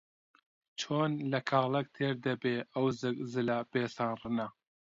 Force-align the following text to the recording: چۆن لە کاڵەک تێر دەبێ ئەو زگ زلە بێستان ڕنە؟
چۆن 0.79 1.11
لە 1.31 1.39
کاڵەک 1.49 1.87
تێر 1.95 2.15
دەبێ 2.25 2.55
ئەو 2.73 2.85
زگ 3.01 3.15
زلە 3.33 3.57
بێستان 3.71 4.13
ڕنە؟ 4.21 4.47